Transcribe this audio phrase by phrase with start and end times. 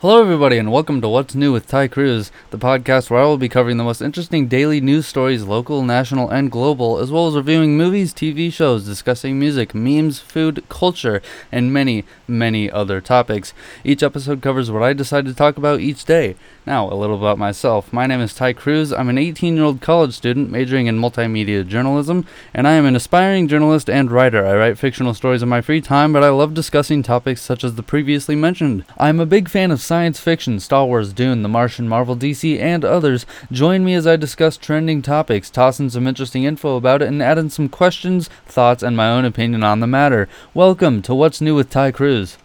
[0.00, 3.38] Hello, everybody, and welcome to What's New with Ty Cruz, the podcast where I will
[3.38, 7.34] be covering the most interesting daily news stories, local, national, and global, as well as
[7.34, 13.54] reviewing movies, TV shows, discussing music, memes, food, culture, and many, many other topics.
[13.84, 16.36] Each episode covers what I decide to talk about each day.
[16.66, 17.90] Now, a little about myself.
[17.90, 18.92] My name is Ty Cruz.
[18.92, 22.96] I'm an 18 year old college student majoring in multimedia journalism, and I am an
[22.96, 24.44] aspiring journalist and writer.
[24.44, 27.76] I write fictional stories in my free time, but I love discussing topics such as
[27.76, 28.84] the previously mentioned.
[28.98, 32.84] I'm a big fan of science fiction, Star Wars, Dune, The Martian, Marvel, DC, and
[32.84, 33.24] others.
[33.52, 37.22] Join me as I discuss trending topics, toss in some interesting info about it, and
[37.22, 40.28] add in some questions, thoughts, and my own opinion on the matter.
[40.54, 42.36] Welcome to What's New with Ty Cruz.